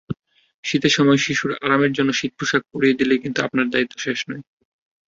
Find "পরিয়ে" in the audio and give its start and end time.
2.73-2.97